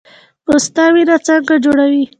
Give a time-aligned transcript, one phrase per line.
[0.45, 2.03] پسته وینه څنګه جوړوي؟